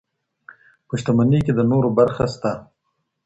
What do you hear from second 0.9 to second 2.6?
شتمنۍ کي د نورو برخه سته.